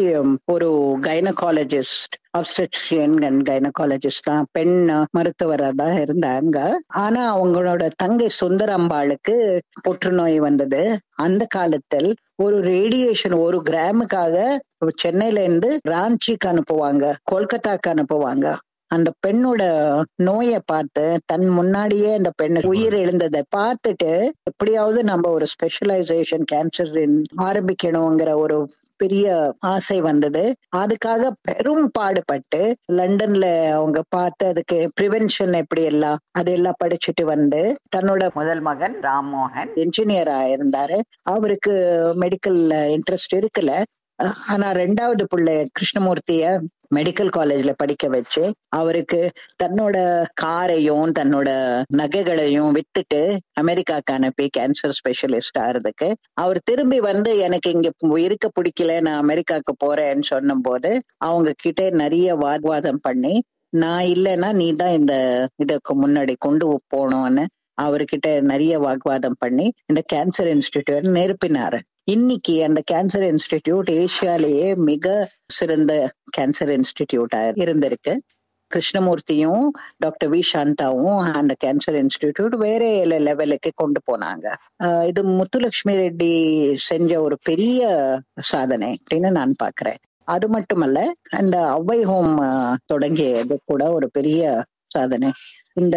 ஒரு 0.54 0.70
கைனகாலஜிஸ்ட் 1.08 2.16
ஆப்ஸ்ட்ரிஷியன் 2.38 3.16
அண்ட் 3.28 3.42
கைனகாலஜிஸ்ட் 3.50 4.28
தான். 4.30 4.44
பெண் 4.58 4.76
மருத்துவரா 5.18 5.70
தான் 5.82 5.96
இருந்தாங்க. 6.04 6.58
ஆனா 7.04 7.22
அவங்களோட 7.36 7.82
தங்கை 8.04 8.28
சுந்தரம்பாளுக்கு 8.40 9.36
புற்றுநோய் 9.86 10.38
வந்தது. 10.48 10.82
அந்த 11.26 11.42
காலத்தில் 11.56 12.10
ஒரு 12.44 12.58
ரேடியேஷன் 12.72 13.34
ஒரு 13.46 13.58
கிராமுக்காக 13.70 14.36
சென்னையில 14.96 15.42
இருந்து 15.42 15.78
ராஞ்சிக்கு 15.88 16.48
அனுப்புவாங்க 16.48 17.14
கொல்கத்தாக்கு 17.32 17.90
அனுப்புவாங்க. 17.90 18.56
அந்த 18.90 19.12
பெண்ணோட 19.26 19.62
நோயை 20.16 20.58
பார்த்து 20.66 21.18
தன் 21.26 21.48
முன்னாடியே 21.48 22.14
அந்த 22.14 22.30
பெண் 22.36 22.56
உயிர் 22.62 22.94
எழுந்ததை 22.94 23.42
பார்த்துட்டு 23.56 24.10
எப்படியாவது 24.42 25.04
நம்ம 25.04 25.30
ஒரு 25.30 25.46
ஸ்பெஷலைசேஷன் 25.46 26.44
கேன்சர் 26.52 26.92
ஆரம்பிக்கணுங்கிற 27.42 28.34
ஒரு 28.34 28.58
பெரிய 28.96 29.54
ஆசை 29.58 30.00
வந்தது. 30.00 30.54
அதுக்காக 30.76 31.30
பெரும் 31.42 31.90
பாடுபட்டு 31.90 32.74
லண்டன்ல 32.92 33.70
அவங்க 33.70 34.02
பார்த்து 34.08 34.46
அதுக்கு 34.46 34.90
ப்ரிவென்ஷன் 35.00 35.52
எப்படி 35.52 35.84
எல்லாம் 35.84 36.18
அதெல்லாம் 36.30 36.80
படிச்சுட்டு 36.84 37.24
வந்து 37.24 37.62
தன்னோட 37.96 38.32
முதல் 38.34 38.60
மகன் 38.60 38.96
ராம்மோகன் 39.02 39.72
இன்ஜினியரா 39.74 40.38
இருந்தாரு. 40.54 41.00
அவருக்கு 41.22 41.74
மெடிக்கல் 42.20 42.62
இன்ட்ரெஸ்ட் 42.96 43.36
இருக்குல்ல 43.40 43.74
ஆனா 44.46 44.68
ரெண்டாவது 44.74 45.24
பிள்ளை 45.24 45.56
கிருஷ்ணமூர்த்திய 45.72 46.44
மெடிக்கல் 46.90 47.30
காலேஜ்ல 47.36 47.72
படிக்க 47.72 48.08
வச்சு 48.08 48.42
அவருக்கு 48.70 49.20
தன்னோட 49.62 49.96
காரையும் 50.34 51.12
தன்னோட 51.18 51.50
நகைகளையும் 51.92 52.70
வித்துட்டு 52.72 53.20
அமெரிக்காக்கு 53.56 54.12
அனுப்பி 54.12 54.46
கேன்சர் 54.58 54.96
ஸ்பெஷலிஸ்ட் 54.98 55.58
ஆறதுக்கு 55.58 56.08
அவர் 56.34 56.60
திரும்பி 56.64 56.98
வந்து 57.00 57.30
எனக்கு 57.38 57.70
இங்க 57.70 57.90
இருக்க 58.20 58.48
பிடிக்கல 58.50 58.98
நான் 59.00 59.22
அமெரிக்காக்கு 59.22 59.74
போறேன்னு 59.84 60.26
சொன்ன 60.30 60.58
போது 60.62 60.92
அவங்க 61.20 61.52
கிட்ட 61.58 61.88
நிறைய 61.94 62.36
வாக்குவாதம் 62.36 63.02
பண்ணி 63.02 63.34
நான் 63.72 64.06
இல்லைன்னா 64.14 64.50
நீ 64.52 64.68
தான் 64.74 64.96
இந்த 64.96 65.14
இதுக்கு 65.56 65.94
முன்னாடி 65.96 66.34
கொண்டு 66.38 66.66
போனோன்னு 66.94 67.44
அவர்கிட்ட 67.78 68.28
நிறைய 68.42 68.74
வாக்குவாதம் 68.78 69.38
பண்ணி 69.38 69.66
இந்த 69.86 70.00
கேன்சர் 70.12 70.50
இன்ஸ்டிடியூட் 70.52 71.08
நிரப்பினாரு 71.14 71.80
இன்னைக்கு 72.04 72.64
அந்த 72.64 72.80
கேன்சர் 72.92 73.26
இன்ஸ்டிடியூட் 73.32 73.90
ஏசியாலேயே 73.90 74.74
மிக 74.74 75.28
சிறந்த 75.46 76.10
கேன்சர் 76.38 76.72
இன்ஸ்டிடியூட்டா 76.76 77.34
இருந்திருக்கு. 77.34 78.14
கிருஷ்ணமூர்த்தியும் 78.70 79.66
டாக்டர் 79.98 80.30
வி 80.30 80.40
சாந்தாவும் 80.52 81.32
அந்த 81.32 81.54
கேன்சர் 81.64 82.06
இன்ஸ்டிடியூட் 82.06 82.56
வேற 82.56 82.84
லெவலுக்கு 83.18 83.70
கொண்டு 83.74 84.00
போனாங்க. 84.12 84.46
ஆஹ் 84.84 85.06
இது 85.06 85.22
முத்துலட்சுமி 85.24 85.92
ரெட்டி 85.92 86.32
செஞ்ச 86.76 87.20
ஒரு 87.20 87.38
பெரிய 87.42 87.80
சாதனை 88.40 88.98
அப்படின்னு 89.04 89.30
நான் 89.30 89.54
பாக்குறேன். 89.62 90.00
அது 90.24 90.48
மட்டுமல்ல 90.48 91.12
அந்த 91.30 91.56
அவ்வை 91.68 92.04
ஹோம் 92.04 92.36
தொடங்கியது 92.86 93.60
கூட 93.64 93.90
ஒரு 93.92 94.10
பெரிய 94.10 94.64
சாதனை. 94.94 95.30
இந்த 95.80 95.96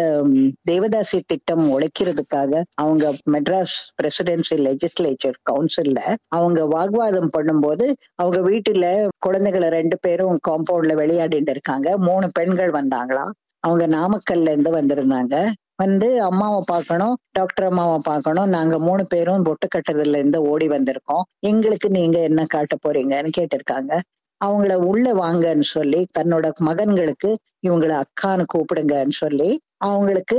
தேவதாசி 0.70 1.18
திட்டம் 1.26 1.64
உழைக்கிறதுக்காக 1.72 2.52
அவங்க 2.74 3.04
மெட்ராஸ் 3.32 3.76
பிரசிடென்சி 3.98 4.56
லெஜிஸ்லேச்சர் 4.66 5.38
கவுன்சில்ல 5.50 6.00
அவங்க 6.28 6.60
வாக்குவாதம் 6.66 7.34
பண்ணும்போது 7.36 7.86
அவங்க 8.14 8.38
வீட்டுல 8.50 8.86
குழந்தைகளை 9.18 9.68
ரெண்டு 9.68 9.98
பேரும் 10.00 10.38
காம்பவுண்ட்ல 10.48 10.94
விளையாடிட்டு 11.02 11.54
இருக்காங்க. 11.56 11.88
மூணு 12.06 12.28
பெண்கள் 12.32 12.72
வந்தாங்களாம் 12.78 13.34
அவங்க 13.64 13.84
நாமக்கல்ல 13.96 14.50
இருந்து 14.52 14.72
வந்திருந்தாங்க. 14.72 15.36
வந்து 15.82 16.08
அம்மாவை 16.22 16.60
பார்க்கணும் 16.66 17.14
டாக்டர் 17.32 17.66
அம்மாவை 17.66 17.96
பார்க்கணும். 18.04 18.48
நாங்க 18.48 18.74
மூணு 18.78 19.02
பேரும் 19.08 19.42
பொட்டு 19.42 19.66
கட்டுறதுல 19.68 20.20
இருந்து 20.20 20.38
ஓடி 20.52 20.66
வந்திருக்கோம். 20.68 21.24
எங்களுக்கு 21.46 21.88
நீங்க 21.90 22.18
என்ன 22.28 22.44
காட்ட 22.54 22.76
போறீங்கன்னு 22.84 23.30
கேட்டிருக்காங்க. 23.38 23.92
அவங்கள 24.40 24.74
உள்ள 24.84 25.06
வாங்கன்னு 25.14 25.66
சொல்லி 25.68 26.00
தன்னோட 26.18 26.46
மகன்களுக்கு 26.62 27.30
இவங்கள 27.66 27.92
அக்கான்னு 28.02 28.44
கூப்பிடுங்கன்னு 28.54 29.16
சொல்லி 29.16 29.50
அவங்களுக்கு 29.84 30.38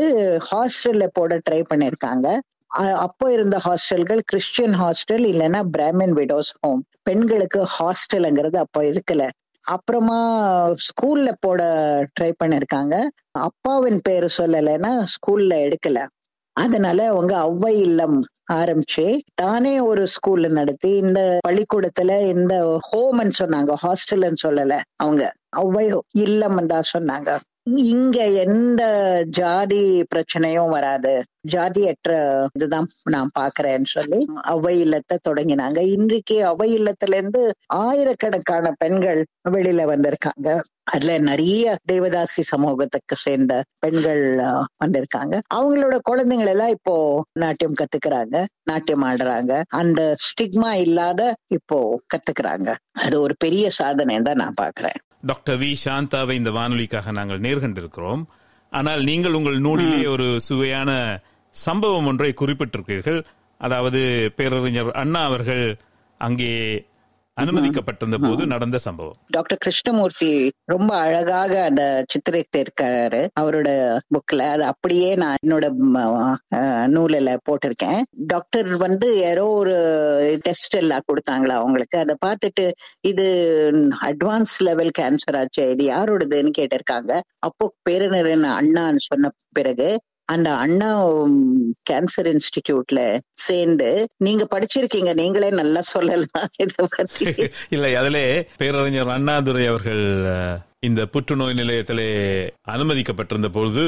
ஹாஸ்டல்ல 0.51 1.05
போட 1.13 1.33
ட்ரை 1.49 1.61
பண்ணிருக்காங்க. 1.71 2.27
அப்போ 2.99 3.25
இருந்த 3.31 3.57
ஹாஸ்டல்கள் 3.65 4.21
கிறிஸ்டியன் 4.25 4.75
ஹாஸ்டல் 4.75 5.25
இல்லைன்னா 5.31 5.59
பிராமின் 5.77 6.15
விடோஸ் 6.15 6.51
ஹோம் 6.61 6.81
பெண்களுக்கு 7.03 7.61
ஹாஸ்டல்ங்கிறது 7.77 8.57
அப்போ 8.57 8.81
இருக்கல. 8.83 9.23
அப்புறமா 9.65 10.19
ஸ்கூல்ல 10.87 11.29
போட 11.39 11.61
ட்ரை 12.15 12.31
பண்ணிருக்காங்க. 12.43 12.95
அப்பாவின் 13.39 13.99
பேரு 14.03 14.29
சொல்லலைன்னா 14.37 14.91
ஸ்கூல்ல 15.13 15.53
எடுக்கல. 15.65 15.99
அதனால 16.57 16.99
அவங்க 17.07 17.33
அவ்வை 17.39 17.73
இல்லம் 17.79 18.17
ஆரம்பிச்சு 18.53 19.05
தானே 19.35 19.73
ஒரு 19.81 20.03
ஸ்கூல்ல 20.13 20.47
நடத்தி 20.51 20.91
இந்த 20.97 21.19
பள்ளிக்கூடத்துல 21.47 22.11
இந்த 22.33 22.53
ஹோம்னு 22.87 23.35
சொன்னாங்க 23.39 23.73
ஹாஸ்டல்னு 23.83 24.43
சொல்லல 24.45 24.73
அவங்க. 24.97 25.23
அவ்வை 25.55 25.83
இல்லம் 26.21 26.61
தான் 26.67 26.89
சொன்னாங்க. 26.93 27.29
இங்க 27.67 28.17
எந்த 28.25 28.81
ஜாதி 29.29 30.05
பிரச்சனையும் 30.15 30.69
வராது. 30.69 31.23
ஜாதியற்ற 31.47 32.11
இதுதான் 32.53 32.87
நான் 33.03 33.29
பாக்குறேன்னு 33.39 33.85
சொல்லி 33.85 34.19
அவை 34.41 34.79
இல்லத்தை 34.79 35.17
தொடங்கினாங்க. 35.29 35.77
இன்றைக்கு 35.77 36.45
அவை 36.45 36.67
இல்லத்துல 36.79 37.17
இருந்து 37.17 37.41
ஆயிரக்கணக்கான 37.67 38.71
பெண்கள் 38.71 39.25
வெளியில 39.49 39.83
வந்திருக்காங்க. 39.83 40.49
அதுல 40.83 41.17
நிறைய 41.19 41.75
தேவதாசி 41.91 42.41
சமூகத்துக்கு 42.41 43.15
சேர்ந்த 43.15 43.63
பெண்கள் 43.79 44.23
வந்திருக்காங்க. 44.83 45.39
அவங்களோட 45.55 45.97
குழந்தைகள் 46.01 46.47
எல்லாம் 46.47 46.69
இப்போ 46.69 47.23
நாட்டியம் 47.33 47.79
கத்துக்கிறாங்க 47.81 48.45
நாட்டியம் 48.63 49.03
ஆடுறாங்க. 49.03 49.61
அந்த 49.67 50.15
ஸ்டிக்மா 50.27 50.73
இல்லாத 50.73 51.35
இப்போ 51.47 51.99
கத்துக்கிறாங்க. 52.15 52.75
அது 52.91 53.21
ஒரு 53.21 53.35
பெரிய 53.37 53.69
சாதனை 53.71 54.19
தான் 54.19 54.35
நான் 54.35 54.59
பாக்குறேன். 54.61 54.99
Doctor 55.21 55.59
V. 55.59 55.75
சாந்தாவை 55.85 56.31
இந்த 56.31 56.51
வானொலிக்காக 56.51 57.11
நாங்கள் 57.11 57.39
நேர்கொண்டிருக்கிறோம். 57.39 58.23
ஆனால் 58.69 59.03
நீங்கள் 59.03 59.33
உங்கள் 59.33 59.61
நூலிலே 59.61 60.07
ஒரு 60.07 60.39
சுவையான 60.41 61.21
சம்பவம் 61.49 62.05
ஒன்றை 62.05 62.33
குறிப்பிட்டிருக்கிறீர்கள். 62.41 63.23
அதாவது 63.57 64.31
பேரறிஞர் 64.35 64.91
அண்ணா 64.91 65.23
அவர்கள் 65.23 65.79
அங்கே 66.17 66.51
அனுமதிக்கப்பட்டிருந்த 67.41 68.17
போது 68.23 68.45
நடந்த 68.53 68.77
சம்பவம். 68.85 69.17
டாக்டர் 69.35 69.61
கிருஷ்ணமூர்த்தி 69.65 70.31
ரொம்ப 70.73 70.91
அழகாக 71.05 71.53
அந்த 71.69 71.83
சித்திரித்து 72.11 72.59
இருக்காரு 72.63 73.21
அவரோட 73.41 73.69
புக்ல 74.13 74.47
அது 74.53 74.63
அப்படியே 74.71 75.09
நான் 75.23 75.39
என்னோட 75.43 75.65
நூலில் 76.95 77.31
போட்டிருக்கேன். 77.49 78.01
டாக்டர் 78.33 78.69
வந்து 78.85 79.09
யாரோ 79.19 79.45
ஒரு 79.61 79.75
டெஸ்ட் 80.47 80.77
எல்லாம் 80.81 81.07
கொடுத்தாங்களா 81.09 81.55
அவங்களுக்கு? 81.61 81.97
அதை 82.03 82.15
பார்த்துட்டு 82.25 82.65
இது 83.11 83.27
அட்வான்ஸ் 84.09 84.55
லெவல் 84.69 84.91
கேன்சர் 84.99 85.39
ஆச்சு 85.41 85.65
இது 85.75 85.85
யாரோடதுன்னு 85.93 86.53
கேட்டிருக்காங்க. 86.59 87.13
அப்போ 87.47 87.65
பேரறிஞர் 87.89 88.25
அண்ணான்னு 88.59 89.03
சொன்ன 89.09 89.29
பிறகு 89.59 89.89
அந்த 90.29 90.49
அண்ணா 90.55 90.89
கேன்சர் 91.89 92.29
இன்ஸ்டிடியூட்ல 92.31 93.01
சேர்ந்து 93.39 93.89
நீங்க 94.17 94.43
படிச்சிருக்கீங்க 94.55 95.13
நீங்களே 95.13 95.49
நல்லா 95.51 95.81
சொல்லலாம் 95.87 96.49
இதை 96.57 96.85
பத்தி. 96.97 97.25
இல்ல 97.75 97.91
அதுல 97.97 98.19
பேரறிஞர் 98.57 99.09
அண்ணாதுரை 99.09 99.65
அவர்கள் 99.67 100.03
இந்த 100.85 101.01
புற்றுநோய் 101.13 101.55
நிலையத்திலே 101.59 102.09
அனுமதிக்கப்பட்டிருந்த 102.73 103.49
பொழுது 103.55 103.83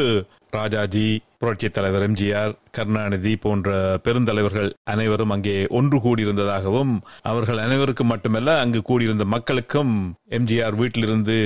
ராஜாஜி 0.51 1.03
புரட்சித் 1.41 1.75
தலைவர் 1.75 2.05
எம்ஜிஆர் 2.05 2.53
கருணாநிதி 2.75 3.33
போன்ற 3.43 3.75
பெருந்தலைவர்கள் 4.05 4.69
அனைவரும் 4.93 5.33
அங்கே 5.35 5.53
ஒன்று 5.79 5.97
கூடியிருந்ததாகவும் 6.05 6.93
அவர்கள் 7.31 7.61
அனைவருக்கும் 7.65 8.11
மட்டுமல்ல 8.13 8.57
அங்கு 8.63 8.81
கூடியிருந்த 8.81 9.27
மக்களுக்கும் 9.35 9.93
எம்ஜிஆர் 10.39 10.79
வீட்டிலிருந்து 10.81 11.37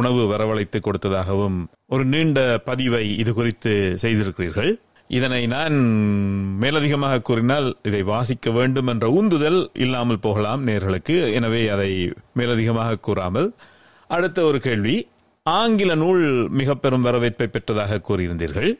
உணவு 0.00 0.22
வரவழைத்து 0.34 0.80
கொடுத்ததாகவும் 0.80 1.58
ஒரு 1.94 2.04
நீண்ட 2.12 2.38
பதிவை 2.68 3.04
இது 3.16 3.32
குறித்து 3.40 3.74
செய்திருக்கிறீர்கள். 4.04 4.72
இதனை 5.18 5.42
நான் 5.56 5.76
மேலதிகமாக 6.62 7.24
கூறினால் 7.28 7.66
இதை 7.88 8.02
வாசிக்க 8.12 8.50
வேண்டும் 8.50 8.86
என்ற 8.86 9.06
உந்துதல் 9.20 9.60
இல்லாமல் 9.84 10.24
போகலாம் 10.26 10.62
நேர்களுக்கு. 10.68 11.16
எனவே 11.38 11.60
அதை 11.74 11.90
மேலதிகமாக 12.38 13.02
கூறாமல் 13.08 13.48
அடுத்த 14.14 14.38
ஒரு 14.48 14.58
கேள்வி. 14.60 14.96
ஆங்கில 15.46 15.92
நூல் 16.02 16.24
மிக 16.58 16.74
பெரும் 16.74 17.06
வரவேற்பை 17.06 17.46
பெற்றதாக 17.52 18.00
கூறியிருந்தீர்கள். 18.08 18.70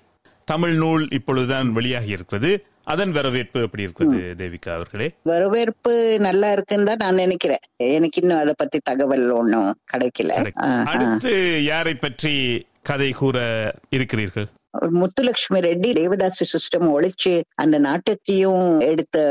தமிழ் 0.48 0.74
நூல் 0.82 1.04
இப்பொழுதுதான் 1.10 1.68
வெளியாகி 1.72 2.10
இருக்கிறது 2.16 2.50
அதன் 2.92 3.12
வரவேற்பு 3.16 3.58
எப்படி 3.66 3.84
இருக்கிறது 3.86 4.20
தேவிகா 4.40 4.70
அவர்களே? 4.74 5.08
வரவேற்பு 5.30 5.92
நல்லா 6.20 6.48
இருக்குன்னு 6.52 6.88
தான் 6.88 7.02
நான் 7.04 7.20
நினைக்கிறேன். 7.24 7.62
எனக்கு 7.96 8.20
இன்னும் 8.22 8.38
அதை 8.38 8.54
பத்தி 8.56 8.78
தகவல் 8.82 9.26
ஒன்றும் 9.30 9.70
கிடைக்கல. 9.92 10.32
அடுத்து 10.94 11.32
யாரை 11.64 11.94
பற்றி 11.94 12.34
கதை 12.82 13.10
கூற 13.12 13.38
இருக்கிறீர்கள்? 13.96 14.48
முத்துலட்சுமி 15.00 15.58
ரெட்டி 15.68 15.90
தேவதாசி 15.98 16.44
சிஸ்டம் 16.52 16.88
ஒழிச்சு 16.96 17.34
அந்த 17.54 17.76
நாட்டத்தையும் 17.88 18.68
எடுத்து 18.90 19.22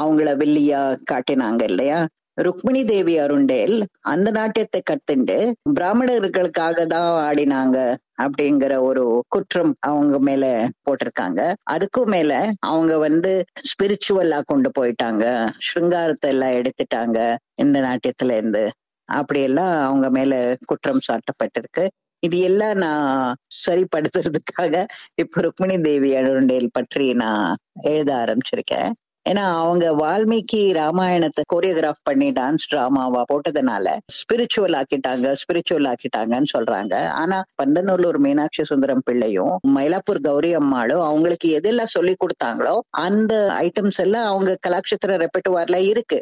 அவங்கள 0.00 0.28
வெள்ளியா 0.42 0.82
காட்டினாங்க 1.12 1.62
இல்லையா? 1.62 2.00
ருக்மிணி 2.38 2.80
தேவி 2.84 3.14
அருண்டேல் 3.18 3.76
அந்த 4.02 4.28
நாட்டியத்தை 4.30 4.80
கத்துண்டு 4.90 5.36
பிராமணர்களுக்காக 5.76 6.84
தான் 6.86 7.08
ஆடினாங்க 7.24 7.78
அப்படிங்கிற 8.22 8.74
ஒரு 8.80 9.04
குற்றம் 9.28 9.72
அவங்க 9.80 10.16
மேல 10.18 10.44
போட்டிருக்காங்க. 10.86 11.40
அதுக்கும் 11.74 12.12
மேல 12.14 12.32
அவங்க 12.66 12.92
வந்து 12.98 13.32
ஸ்பிரிச்சுவலா 13.70 14.38
கொண்டு 14.44 14.70
போயிட்டாங்க. 14.78 15.24
ஸ்ருங்காரத்தை 15.68 16.30
எல்லாம் 16.34 16.56
எடுத்துட்டாங்க 16.60 17.18
இந்த 17.56 17.78
நாட்டியத்துல 17.80 18.36
இருந்து. 18.38 18.64
அப்படியெல்லாம் 19.08 19.74
அவங்க 19.86 20.06
மேல 20.10 20.32
குற்றம் 20.66 21.06
சாட்டப்பட்டிருக்கு. 21.08 21.84
இது 22.22 22.38
எல்லாம் 22.40 22.78
நான் 22.78 23.34
சரிப்படுத்துறதுக்காக 23.66 24.74
இப்ப 25.14 25.40
ருக்மிணி 25.40 25.76
தேவி 25.80 26.10
அருண்டேல் 26.14 26.70
பற்றி 26.72 27.06
நான் 27.14 27.44
எழுத 27.82 28.10
ஆரம்பிச்சிருக்கேன். 28.22 28.90
ஏன்னா 29.26 29.44
அவங்க 29.62 29.86
வால்மீகி 29.94 30.60
ராமாயணத்தை 30.72 31.42
கோரியோகிராஃப் 31.52 32.02
பண்ணி 32.02 32.28
டான்ஸ் 32.30 32.66
டிராமாவா 32.72 33.22
போட்டதுனால 33.32 33.86
ஸ்பிரிச்சுவல் 34.18 34.76
ஆக்கிட்டாங்க 34.80 35.32
ஸ்பிரிச்சுவல் 35.40 35.88
ஆக்கிட்டாங்கன்னு 35.92 36.50
சொல்றாங்க. 36.56 36.94
ஆனா 37.14 37.38
பந்தநல்லூர் 37.62 38.18
மீனாட்சி 38.18 38.64
சுந்தரம் 38.64 39.04
பிள்ளையும் 39.04 39.54
மயிலாப்பூர் 39.76 40.20
கௌரி 40.20 40.52
அம்மாளும் 40.52 41.02
அவங்களுக்கு 41.02 41.50
எதெல்லாம் 41.60 41.94
சொல்லி 41.96 42.14
கொடுத்தாங்களோ 42.24 42.74
அந்த 43.06 43.34
ஐட்டம்ஸ் 43.66 44.00
எல்லாம் 44.06 44.26
அவங்க 44.26 44.56
கலாட்சத்திர 44.66 45.18
ரெப்பட்டுவார்ல 45.24 45.80
இருக்கு. 45.92 46.20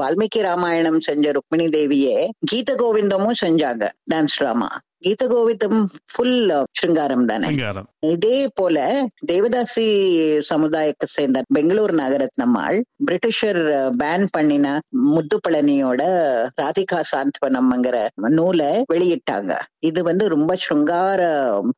வால்மீகி 0.00 0.40
ராமாயணம் 0.42 1.00
செஞ்ச 1.00 1.32
ருக்மிணி 1.32 1.66
தேவியே 1.68 2.16
கீத 2.50 2.72
கோவிந்தமும் 2.74 3.40
செஞ்சாங்க 3.44 3.84
டான்ஸ் 4.14 4.38
டிராமா 4.38 4.70
கீத 5.00 5.22
கோவிந்தம் 5.26 5.78
ஃபுல் 6.12 6.36
ஸ்ருங்காரம் 6.78 7.24
தானே. 7.24 7.46
சிங்காரம் 7.46 7.86
இதே 8.00 8.48
போல 8.54 8.76
தேவதாசி 9.26 9.86
சமுதாயத்தை 10.40 11.06
சேர்ந்த 11.10 11.42
பெங்களூர் 11.48 11.94
நகரத்னம்மாள் 11.94 12.78
பிரிட்டிஷர் 13.04 13.60
பேன் 14.02 14.26
பண்ணின 14.30 14.66
முத்துப்பழனியோட 15.14 16.02
ராதிகா 16.60 17.00
சாந்த்வனம்ங்கிற 17.12 18.06
நூலை 18.38 18.70
வெளியிட்டாங்க. 18.92 19.52
இது 19.80 20.02
வந்து 20.02 20.28
ரொம்ப 20.28 20.56
ஸ்ருங்கார 20.64 21.20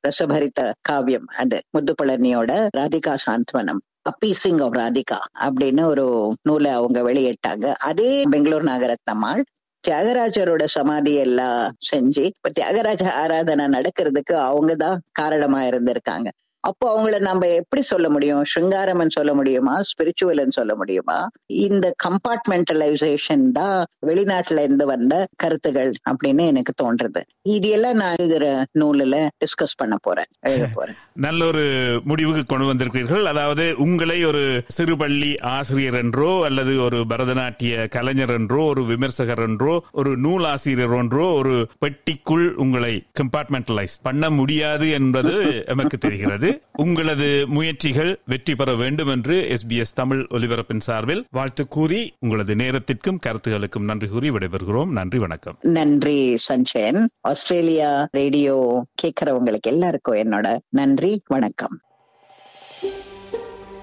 ரசபரித்த 0.08 0.70
காவியம் 0.82 1.28
அது 1.36 1.60
முத்துப்பழனியோட 1.76 2.52
ராதிகா 2.76 3.16
சாந்த்வனம். 3.26 3.82
அப்பீசிங் 4.04 4.62
ஆஃப் 4.62 4.74
ராதிகா 4.74 5.18
அப்படின்னு 5.40 5.84
ஒரு 5.84 6.34
நூலை 6.42 6.70
அவங்க 6.70 7.00
வெளியிட்டாங்க. 7.02 7.74
அதே 7.74 8.22
பெங்களூர் 8.22 8.64
நகரத்னம்மாள் 8.64 9.42
தியாகராஜரோட 9.88 10.64
சமாதி 10.64 11.14
எல்லாம் 11.14 11.72
செஞ்சு 11.92 12.18
இப்ப 12.18 12.50
தியாகராஜ 12.60 13.12
ஆராதனை 13.12 13.66
நடக்கிறதுக்கு 13.66 14.32
அவங்கதான் 14.32 14.96
காரணமா 15.12 15.60
இருந்திருக்காங்க. 15.60 16.30
அப்போ 16.64 16.84
அவங்கள 16.92 17.18
நம்ம 17.20 17.46
எப்படி 17.46 17.82
சொல்ல 17.82 18.10
முடியும்? 18.10 18.42
ஸ்ருங்காரம்னு 18.44 19.06
சொல்ல 19.08 19.34
முடியுமா? 19.34 19.80
ஸ்பிரிச்சுவல்னு 19.90 20.48
சொல்ல 20.48 20.74
முடியுமா? 20.74 21.28
இந்த 21.48 21.94
கம்பார்ட்மெண்டலைசேஷன் 22.04 23.52
தான் 23.52 23.84
வெளிநாட்டுல 24.06 24.62
இருந்து 24.62 24.86
வந்த 24.86 25.26
கருத்துகள் 25.36 25.92
அப்படின்னு 26.10 26.46
எனக்கு 26.46 26.72
தோன்றது. 26.82 27.20
இது 27.42 27.68
எல்லாம் 27.68 27.96
நான் 27.96 28.14
எழுதுற 28.14 28.46
நூலில் 28.72 29.30
டிஸ்கஸ் 29.44 29.76
பண்ண 29.76 29.96
போறேன். 30.00 30.26
எழுத 30.40 30.68
போறேன். 30.78 30.98
நல்ல 31.12 31.44
ஒரு 31.44 31.64
முடிவுக்கு 32.04 32.44
கொண்டு 32.46 32.66
வந்திருக்கிறீர்கள். 32.66 33.24
அதாவது 33.24 33.76
உங்களை 33.78 34.24
ஒரு 34.24 34.42
சிறுபள்ளி 34.76 35.40
ஆசிரியர் 35.40 35.94
என்றோ 35.94 36.44
அல்லது 36.44 36.80
ஒரு 36.80 37.04
பரதநாட்டிய 37.08 37.88
கலைஞர் 37.88 38.30
என்றோ 38.30 38.64
ஒரு 38.64 38.84
விமர்சகர் 38.84 39.40
என்றோ 39.40 39.82
ஒரு 39.92 40.16
நூலாசிரியர் 40.16 40.96
என்றோ 40.98 41.32
ஒரு 41.34 41.54
பெட்டிக்குள் 41.80 42.54
உங்களை 42.56 43.02
கம்பார்ட்மெண்டலைஸ் 43.20 43.96
பண்ண 44.02 44.30
முடியாது 44.30 44.90
என்பது 44.90 45.32
எமக்கு 45.74 45.98
தெரிகிறது. 45.98 46.50
உங்களது 46.72 47.46
முயற்சிகள் 47.48 48.20
வெற்றி 48.26 48.54
பெற 48.54 48.74
வேண்டும் 48.74 49.08
என்று 49.08 49.56
எஸ்பிஎஸ் 49.56 49.94
தமிழ் 49.94 50.26
ஒலிபரப்பின் 50.30 50.78
சார்பில் 50.78 51.24
வாழ்த்து 51.30 51.68
கூறி 51.68 52.14
உங்களது 52.20 52.56
நேரத்திற்கும் 52.56 53.18
கருத்துகளுக்கும் 53.26 53.84
நன்றி 53.84 54.08
கூறி 54.08 54.30
விடைபெறுகிறோம். 54.30 54.86
நன்றி 54.86 55.18
வணக்கம். 55.18 55.58
நன்றி 55.60 56.36
சஞ்சயன் 56.36 57.08
ஆஸ்திரேலியா 57.20 58.08
ரேடியோ 58.10 58.86
கேட்கறவங்களுக்கு 59.02 59.68
எல்லாருக்கும் 59.68 60.14
என்னோட 60.14 60.58
நன்றி 60.68 61.22
வணக்கம். 61.26 61.80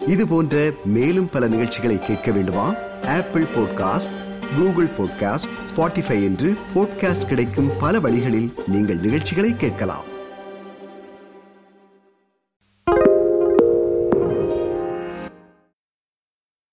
இது 0.08 0.28
போன்ற 0.28 0.72
மேலும் 0.86 1.30
பல 1.30 1.48
நிகழ்ச்சிகளை 1.48 2.00
கேட்க 2.00 2.32
வேண்டுமா? 2.32 2.76
Apple 3.06 3.44
podcast 3.44 4.16
Google 4.56 4.90
podcast 4.98 5.52
Spotify 5.70 6.18
என்று 6.24 6.54
பாட்காஸ்ட் 6.76 7.28
கிடைக்கும் 7.28 7.70
பல 7.80 8.00
வழிகளில் 8.00 8.54
நீங்கள் 8.68 9.00
நிகழ்ச்சிகளை 9.00 9.56
கேட்கலாம். 9.56 10.11